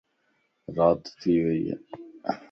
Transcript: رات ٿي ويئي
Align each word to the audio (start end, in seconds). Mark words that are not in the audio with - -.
رات 0.75 1.01
ٿي 1.19 1.33
ويئي 1.45 1.73